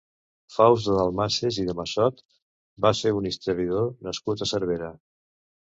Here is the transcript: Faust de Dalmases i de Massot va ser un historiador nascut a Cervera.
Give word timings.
Faust 0.53 0.87
de 0.89 0.95
Dalmases 0.99 1.59
i 1.63 1.67
de 1.67 1.75
Massot 1.81 2.25
va 2.87 2.93
ser 3.03 3.13
un 3.21 3.29
historiador 3.33 3.87
nascut 4.09 4.47
a 4.47 4.53
Cervera. 4.55 4.91